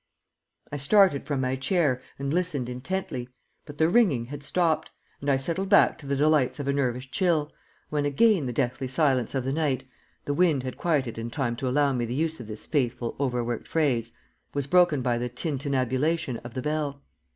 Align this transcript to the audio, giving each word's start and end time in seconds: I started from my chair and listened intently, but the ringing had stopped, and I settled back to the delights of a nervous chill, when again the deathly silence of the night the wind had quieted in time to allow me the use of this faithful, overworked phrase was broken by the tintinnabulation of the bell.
I 0.71 0.77
started 0.77 1.25
from 1.25 1.41
my 1.41 1.55
chair 1.55 2.01
and 2.17 2.33
listened 2.33 2.67
intently, 2.69 3.29
but 3.67 3.77
the 3.77 3.87
ringing 3.87 4.25
had 4.25 4.41
stopped, 4.41 4.89
and 5.19 5.29
I 5.29 5.37
settled 5.37 5.69
back 5.69 5.99
to 5.99 6.07
the 6.07 6.15
delights 6.15 6.59
of 6.59 6.67
a 6.67 6.73
nervous 6.73 7.05
chill, 7.05 7.51
when 7.91 8.03
again 8.03 8.47
the 8.47 8.51
deathly 8.51 8.87
silence 8.87 9.35
of 9.35 9.43
the 9.43 9.53
night 9.53 9.87
the 10.25 10.33
wind 10.33 10.63
had 10.63 10.75
quieted 10.75 11.19
in 11.19 11.29
time 11.29 11.55
to 11.57 11.69
allow 11.69 11.93
me 11.93 12.05
the 12.05 12.15
use 12.15 12.39
of 12.39 12.47
this 12.47 12.65
faithful, 12.65 13.15
overworked 13.19 13.67
phrase 13.67 14.11
was 14.55 14.65
broken 14.65 15.03
by 15.03 15.19
the 15.19 15.29
tintinnabulation 15.29 16.37
of 16.37 16.55
the 16.55 16.63
bell. 16.63 17.03